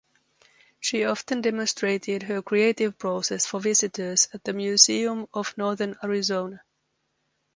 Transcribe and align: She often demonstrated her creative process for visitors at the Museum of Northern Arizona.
She 0.79 1.05
often 1.05 1.41
demonstrated 1.41 2.23
her 2.23 2.41
creative 2.41 2.97
process 2.97 3.45
for 3.45 3.59
visitors 3.59 4.29
at 4.33 4.43
the 4.43 4.51
Museum 4.53 5.27
of 5.31 5.55
Northern 5.59 5.95
Arizona. 6.03 6.63